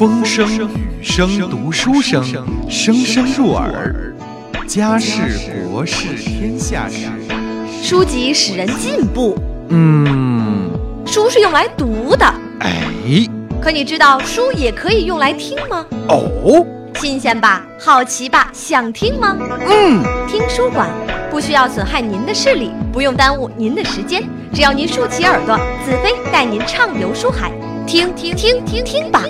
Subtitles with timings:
[0.00, 2.24] 风声、雨声、读书声，
[2.70, 4.14] 声声入耳。
[4.66, 5.38] 家事
[5.68, 7.04] 国事天下事，
[7.82, 9.36] 书籍使人进步，
[9.68, 10.70] 嗯，
[11.04, 12.24] 书是用来读的。
[12.60, 12.80] 哎，
[13.60, 15.84] 可你知道书也可以用来听吗？
[16.08, 16.64] 哦，
[16.94, 17.62] 新鲜吧？
[17.78, 18.50] 好奇吧？
[18.54, 19.36] 想听吗？
[19.68, 20.88] 嗯，听书馆
[21.30, 27.52] 不需要损害您的视力，不用耽误您的时间，只要您竖起耳朵，子飞带您畅游书海，
[27.86, 29.22] 听听听听听吧。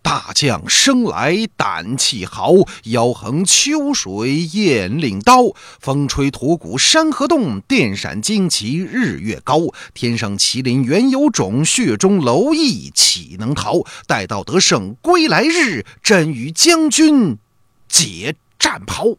[0.00, 2.52] 大将生来胆气豪，
[2.84, 5.52] 腰横秋水雁翎刀。
[5.80, 9.62] 风吹驼骨山河动，电闪旌旗日月高。
[9.92, 13.84] 天上麒麟原有种，血中蝼蚁岂能逃？
[14.06, 17.36] 待到得胜归来日，真与将军
[17.88, 19.16] 解战袍。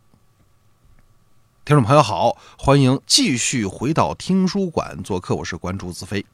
[1.70, 6.25] 听众朋友好，欢迎继续回到听书馆做客，我是关注子飞。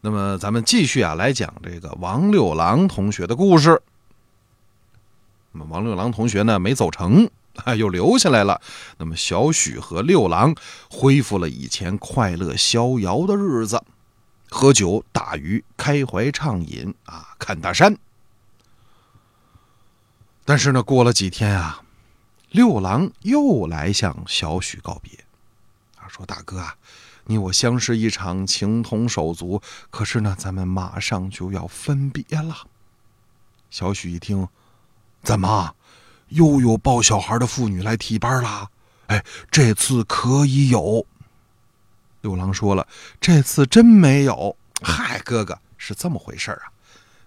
[0.00, 3.82] 那么咱们继续啊来讲这个王六郎同学的故事。
[5.52, 8.58] 那么王六郎同学呢没走成，啊 又留下来了。
[8.96, 10.54] 那么小许和六郎
[10.90, 13.82] 恢复了以前快乐逍遥的日子，
[14.48, 17.94] 喝酒、打鱼、开怀畅饮啊，看大山。
[20.46, 21.82] 但是呢，过了几天啊，
[22.50, 25.24] 六郎又来向小许告别，
[25.96, 26.76] 啊说大哥啊。
[27.26, 29.62] 你我相识一场，情同手足。
[29.88, 32.66] 可是呢，咱们马上就要分别了。
[33.70, 34.48] 小许一听，
[35.22, 35.76] 怎么
[36.28, 38.68] 又有抱小孩的妇女来替班了？
[39.06, 41.06] 哎，这次可以有。
[42.22, 42.88] 六郎说了，
[43.20, 44.56] 这次真没有。
[44.82, 46.72] 嗨，哥哥是这么回事啊，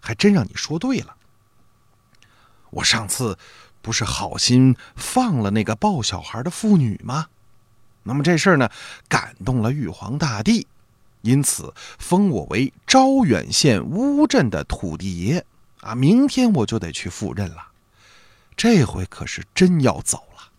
[0.01, 1.15] 还真让你说对了。
[2.71, 3.37] 我上次
[3.83, 7.27] 不是好心放了那个抱小孩的妇女吗？
[8.03, 8.69] 那么这事儿呢，
[9.07, 10.65] 感动了玉皇大帝，
[11.21, 15.45] 因此封我为招远县乌镇的土地爷
[15.81, 15.93] 啊！
[15.93, 17.67] 明天我就得去赴任了，
[18.55, 20.49] 这回可是真要走了。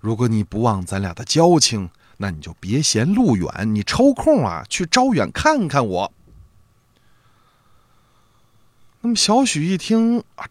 [0.00, 6.12] 如果你不忘咱俩的交情，那你就别嫌路远，你抽空啊去招远看看我。
[9.00, 10.44] 那么小许一听啊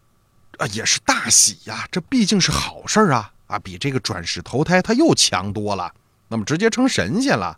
[0.57, 3.31] 啊，也是大喜呀，这毕竟是好事啊。
[3.47, 5.94] 啊，比这个转世投胎他又强多了，
[6.28, 7.57] 那么直接成神仙了。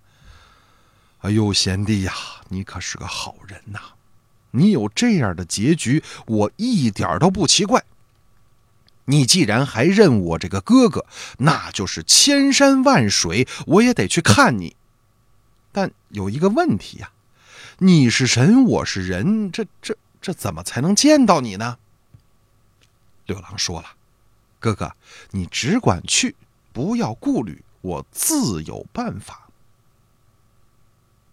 [1.22, 2.14] 哎呦，贤弟呀，
[2.50, 3.80] 你可是个好人呐！
[4.52, 7.84] 你有这样的结局，我一点都不奇怪。
[9.06, 11.06] 你既然还认我这个哥哥，
[11.40, 14.76] 那就是千山万水我也得去看你。
[15.72, 17.10] 但有一个问题呀，
[17.80, 21.80] 你是神，我是人，这这这怎么才能见到你呢？
[23.30, 23.96] 六郎说了。
[24.60, 24.92] 哥哥，
[25.32, 26.36] 你只管去，
[26.74, 29.48] 不要顾虑，我自有办法。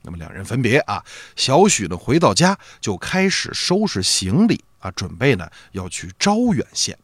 [0.03, 6.97] 那么两人分别啊，小许呢回到家就开始收拾行李啊，准备呢要去招远县。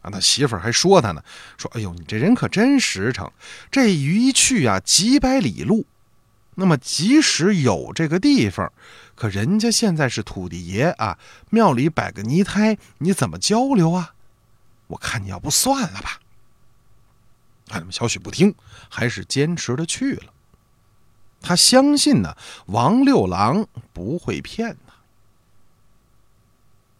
[0.00, 1.22] 啊，他媳妇儿还说他呢，
[1.56, 3.30] 说：“哎呦，你这人可真实诚，
[3.70, 5.86] 这一去啊几百里路。
[6.56, 8.72] 那么即使有这个地方，
[9.14, 11.18] 可人家现在是土地爷啊，
[11.50, 14.14] 庙里摆个泥胎，你怎么交流啊？”
[14.88, 16.20] 我看你要不算了吧。
[17.68, 18.54] 那么小许不听，
[18.88, 20.32] 还是坚持的去了。
[21.40, 22.36] 他相信呢，
[22.66, 24.94] 王六郎不会骗他。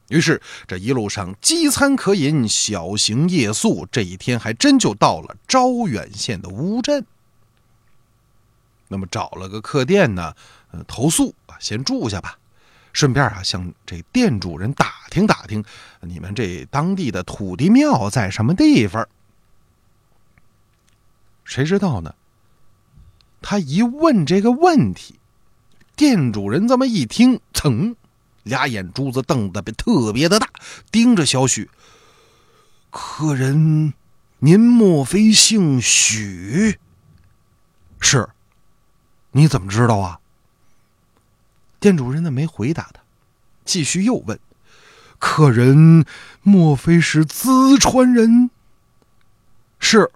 [0.08, 7.06] 于是这一路上饥餐可饮，小行夜宿，这一天还真就到了招远县的乌镇。
[8.88, 10.34] 那么找了个客店呢，
[10.70, 12.38] 呃，投宿啊，先住下吧。
[12.92, 15.62] 顺便啊，向这店主人打听打听，
[16.00, 19.06] 你们这当地的土地庙在什么地方？
[21.44, 22.14] 谁知道呢？
[23.42, 25.20] 他一问这个问题，
[25.94, 27.94] 店主人这么一听，噌，
[28.42, 30.48] 俩眼珠子瞪得特别的大，
[30.90, 31.70] 盯着小许。
[32.90, 33.92] 客人，
[34.38, 36.78] 您莫非姓许？
[38.00, 38.28] 是，
[39.36, 40.18] 你怎么知道啊？
[41.78, 43.00] 店主人呢没回答他，
[43.66, 44.40] 继续又问
[45.20, 46.06] ：“客人
[46.40, 48.50] 莫非是淄川人
[49.78, 50.10] ？”“是。”“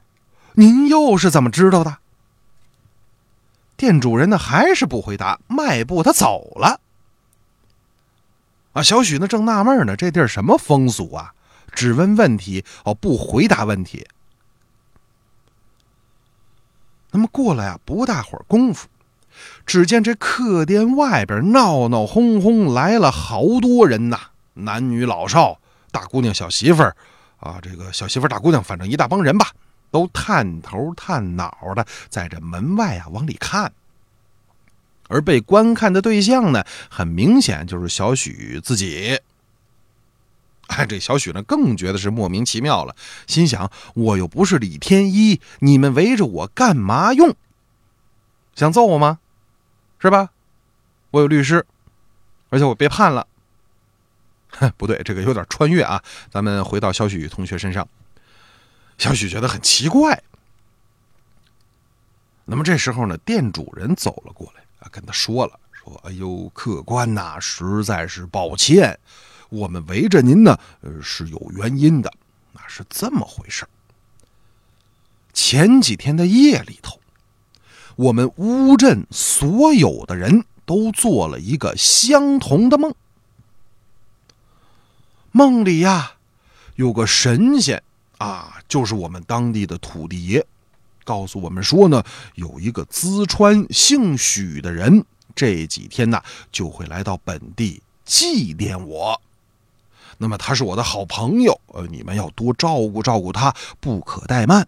[0.56, 1.98] 您又是怎么知道的？”
[3.76, 6.80] 店主人呢还是不回答，迈步他走了。
[8.72, 11.34] 啊，小许呢正纳闷呢，这地儿什么风俗啊？
[11.72, 14.08] 只问问题哦，不回答问题。
[17.10, 18.88] 那么过了呀，不大会儿功夫。
[19.66, 24.18] 只见这客店外边闹闹哄哄来了好多人呐，
[24.54, 25.60] 男女老少、
[25.90, 26.96] 大姑娘、小媳妇儿，
[27.38, 29.50] 啊，这个小媳妇、大姑娘，反正一大帮人吧，
[29.90, 33.72] 都探头探脑的在这门外啊往里看。
[35.08, 39.18] 而被观看的对象呢，很明显就是小许自己。
[40.68, 42.94] 哎，这小许呢更觉得是莫名其妙了，
[43.26, 47.34] 心想：我又不是李天一，你们围着我干嘛用？
[48.60, 49.20] 想揍我吗？
[49.98, 50.32] 是吧？
[51.12, 51.64] 我有律师，
[52.50, 53.26] 而且我被判了。
[54.76, 56.04] 不对，这个有点穿越啊。
[56.30, 57.88] 咱们回到小许同学身上，
[58.98, 60.22] 小许觉得很奇怪。
[62.44, 69.00] 那么这时候呢，店主人走了过来啊，跟他说了：“说，哎呦，客官呐，实在是抱歉。”
[69.48, 72.12] 我们围着您呢，呃，是有原因的，
[72.52, 73.66] 那是这么回事
[75.32, 76.99] 前几天的夜里头，
[78.00, 82.94] 我们乌镇所有的人都做了一个相同的梦。
[85.32, 86.12] 梦里呀，
[86.76, 87.82] 有个神仙
[88.16, 90.46] 啊，就是我们当地的土地爷，
[91.04, 92.02] 告诉我们说呢，
[92.36, 95.04] 有一个淄川姓许的人，
[95.34, 99.20] 这几天呢就会来到本地祭奠我。
[100.16, 104.66] 那么他是我的好朋友，呃，你们要多照顾照顾他，不可怠慢。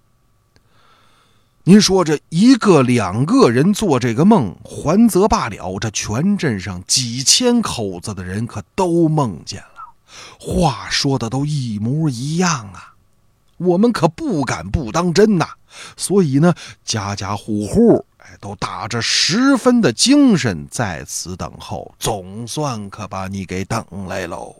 [1.64, 9.94] 您说这一个两个人做这个梦，还则罢了，这全镇上几千口子的人可都梦见了，
[10.40, 12.94] 话说的都一模一样啊，
[13.58, 15.50] 我们可不敢不当真呐。
[15.96, 16.52] 所以呢，
[16.84, 24.56] 家家户户哎都打着十分的精神在此等候，总算可把你给等来喽。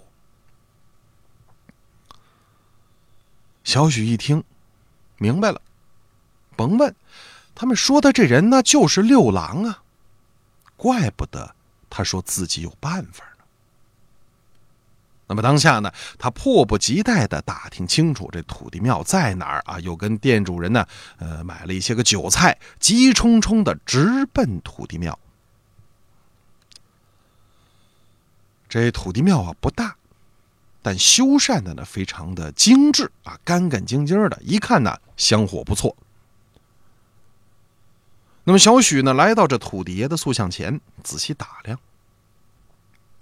[3.64, 4.44] 小许一听，
[5.18, 5.60] 明白了，
[6.62, 6.94] 甭问，
[7.56, 9.82] 他们说的这人呢，就是六郎啊，
[10.76, 11.56] 怪不得
[11.90, 13.44] 他说自己有办法呢。
[15.26, 20.86] 那么当下呢，他迫不及待的打听清楚这土地庙在哪儿啊，又跟店主人呢，
[21.18, 25.18] 呃，买了一些个酒菜，急冲冲的直奔土地庙。
[28.68, 29.96] 这土地庙啊，不大。
[30.84, 35.96] 但修缮的呢，非常的精致啊，干干净净的，一看呢，香火不错。
[38.44, 41.78] 那么小许呢，来到这土地爷的塑像前，仔细打量，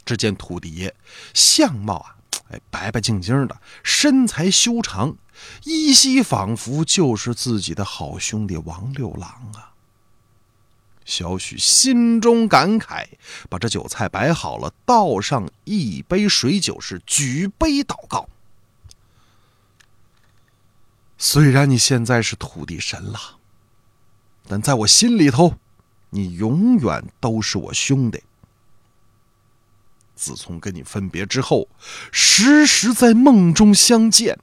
[0.04, 0.94] 只见土地爷
[1.34, 2.16] 相貌啊，
[2.50, 5.16] 哎，白白净净的，身材修长，
[5.64, 9.74] 依稀仿佛就是自己的好兄弟王六郎啊。
[11.04, 13.04] 小许心中感慨，
[13.48, 18.28] 把这酒菜摆好了，倒上一杯水酒，是举杯祷告。
[21.18, 23.39] 虽然你现在是土地神了，
[24.50, 25.54] 但在我心里头，
[26.08, 28.20] 你永远都是我兄弟。
[30.16, 31.68] 自从跟你分别之后，
[32.10, 34.40] 时时在梦中相见，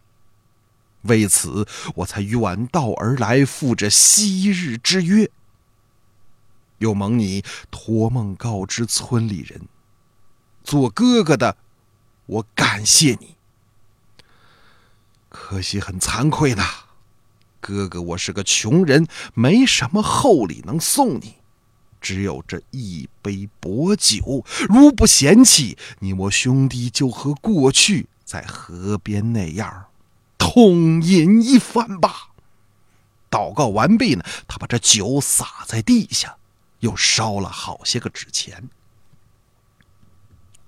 [1.02, 5.30] 为此我才远道而来，赴这昔日之约。
[6.78, 9.68] 又蒙你托梦告知村里人，
[10.64, 11.58] 做哥哥的，
[12.28, 13.36] 我感谢你。
[15.28, 16.64] 可惜很惭愧的，
[17.60, 21.36] 哥哥我是个穷人，没什么厚礼能送你，
[22.00, 24.46] 只有这一杯薄酒。
[24.70, 29.86] 如不嫌弃，你我兄弟就和过去在河边那样，
[30.38, 32.30] 痛饮一番吧。
[33.30, 36.38] 祷告完毕呢，他把这酒洒在地下。
[36.82, 38.70] 又烧了好些个纸钱。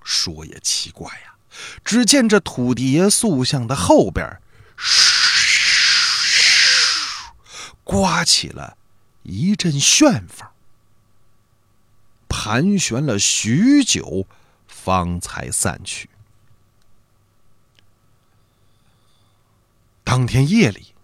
[0.02, 1.36] 说也奇怪呀，
[1.84, 4.40] 只见这土地爷塑像的后边，
[7.90, 8.76] 刮起了
[9.24, 10.48] 一阵旋风，
[12.28, 14.28] 盘旋了许久，
[14.68, 16.08] 方才散去。
[20.04, 20.94] 当天夜里，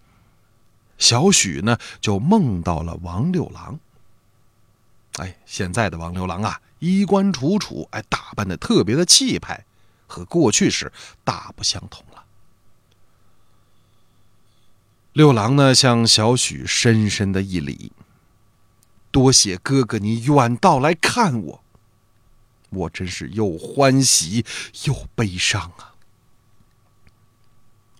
[0.97, 3.77] 小许呢就梦到了王六郎。
[5.17, 9.65] 哎，现在的王六郎啊，衣冠楚楚，哎，打扮的特别的气派，
[10.07, 10.89] 和过去时
[11.25, 12.16] 大不相同了。
[15.17, 17.91] 六郎呢，向小许深深的一礼，
[19.09, 21.63] 多谢哥哥你远道来看我，
[22.69, 24.45] 我真是又欢喜
[24.85, 25.95] 又悲伤啊！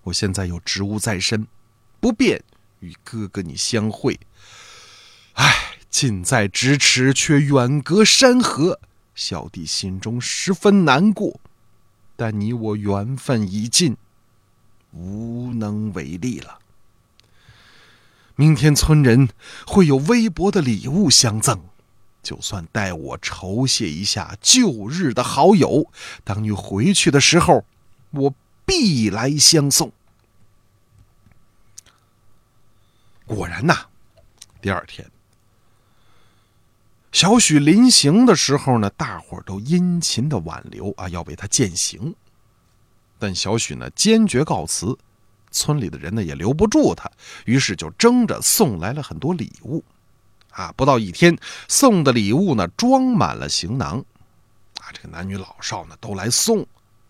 [0.04, 1.48] 我现在有职务在身，
[2.00, 2.44] 不便
[2.82, 4.20] 与哥哥你相会，
[5.34, 5.74] 唉。
[5.90, 8.80] 近在咫尺，却远隔山河，
[9.16, 11.40] 小弟心中十分难过。
[12.16, 13.98] 但你我缘分已尽，
[14.92, 16.60] 无能为力了。
[18.39, 19.29] 明天村人
[19.65, 21.60] 会有微薄的礼物相赠，
[22.22, 25.89] 就算代我酬谢一下旧日的好友。
[26.24, 27.65] 等你回去的时候，
[28.12, 29.91] 我必来相送。
[33.25, 33.88] 果然呐，
[34.62, 35.10] 第二天，
[37.12, 42.13] 小许临行的时候呢，大伙儿都殷勤的挽留啊，要为他饯行。
[43.17, 44.96] 但小许呢，坚决告辞。
[45.51, 47.12] 村里的人呢，也留不住他，
[47.46, 49.84] 于是就争着送来了很多礼物。
[50.51, 51.38] 啊，不到一天，
[51.68, 54.04] 送的礼物呢，装满了行囊。
[54.80, 56.66] 啊，这个男女老少呢，都来送。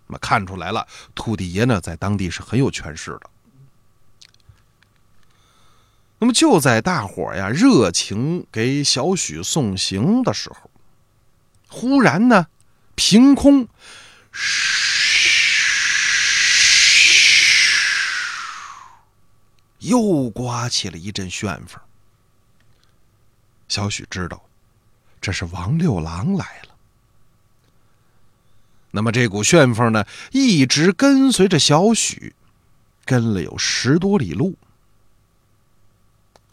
[0.08, 3.30] 那么看出来了，土地爷呢，在当地是很有权势的。
[6.20, 10.72] 那么就在大伙呀热情给小许送行的时候，
[11.70, 12.48] 忽然呢，
[12.96, 13.68] 凭空，
[19.88, 21.82] 又刮起了一阵旋风。
[23.68, 24.44] 小许知道，
[25.20, 26.76] 这是王六郎来了。
[28.92, 32.34] 那么这股旋风呢，一直跟随着小许，
[33.06, 34.56] 跟了有十多里路。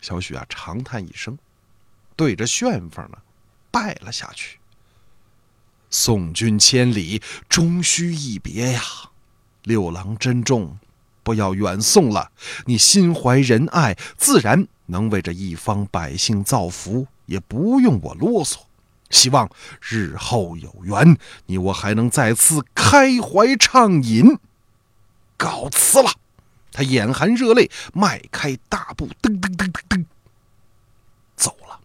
[0.01, 1.39] 小许啊，长叹一声，
[2.17, 3.19] 对着旋风呢，
[3.71, 4.59] 拜了下去。
[5.91, 8.83] 送君千里，终须一别呀！
[9.63, 10.77] 六郎珍重，
[11.25, 12.31] 不要远送了。
[12.67, 18.59] 你心怀仁爱，自然能为这一方百姓造福，也不用我啰嗦。
[19.11, 19.51] 希望
[19.81, 21.17] 日后有缘，
[21.47, 24.39] 你我还能再次开怀畅饮。
[25.37, 26.11] 告辞了。
[26.73, 30.05] 他眼含热泪，迈开大步，噔噔噔噔噔，
[31.37, 31.79] 走了。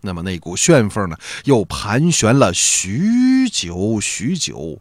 [0.00, 1.16] 那么那股旋风呢？
[1.44, 4.80] 又盘旋了许久许久，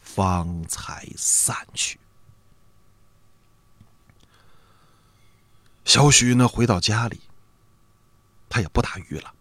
[0.00, 1.98] 方才散去。
[5.86, 7.20] 小许呢，回到家里，
[8.48, 9.32] 他也不打鱼了，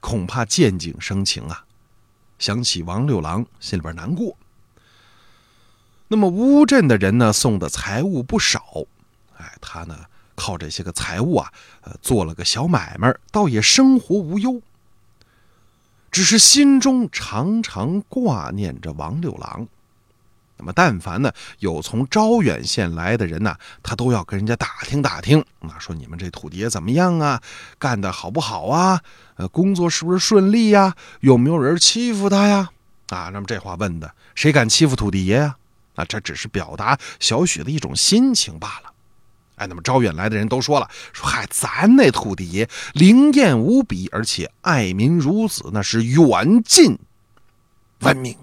[0.00, 1.66] 恐怕见景生情啊。
[2.38, 4.34] 想起王六郎，心里边难过。
[6.08, 8.86] 那么乌镇的人呢，送的财物不少，
[9.36, 14.62] 哎，他呢靠这些个财物啊，呃，做了个小买卖，倒也生活无忧。
[16.10, 19.68] 只是心中常常挂念着王六郎。
[20.58, 27.40] 那么，但凡呢有从招远县来的人呢，他都要跟人家打听打听，啊，说你们这土地爷怎么样啊，
[27.78, 29.00] 干的好不好啊？
[29.36, 30.96] 呃，工作是不是顺利呀？
[31.20, 32.70] 有没有人欺负他呀？
[33.10, 35.56] 啊，那么这话问的，谁敢欺负土地爷呀？
[35.94, 38.92] 啊，这只是表达小许的一种心情罢了。
[39.54, 46.98] 哎，那么招远来的人都说了，说嗨，咱那土地爷灵验无比，而且爱民如子，那是远近
[48.00, 48.36] 闻名。